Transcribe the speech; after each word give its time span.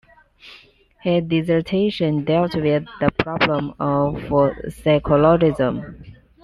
His 1.03 1.25
dissertation 1.25 2.23
dealt 2.25 2.55
with 2.55 2.85
the 2.99 3.11
problem 3.19 3.75
of 3.79 4.17
psychologism. 4.73 6.03